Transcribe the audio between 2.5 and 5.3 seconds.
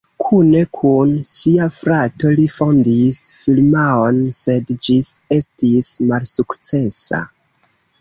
fondis firmaon, sed ĝis